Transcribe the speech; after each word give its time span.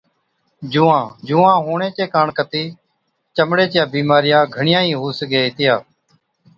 جُوئان 0.71 1.03
Lice، 1.07 1.15
جُوئان 1.27 1.57
هُوَڻي 1.65 1.89
چي 1.97 2.05
ڪاڻ 2.13 2.27
ڪتِي 2.37 2.63
چمڙي 3.35 3.65
چِيا 3.71 3.83
بِيمارِيا 3.93 4.39
گھڻِيا 4.55 4.79
ئِي 4.85 4.93
هُو 5.01 5.07
سِگھي 5.19 5.39
هِتِيا۔ 5.45 5.75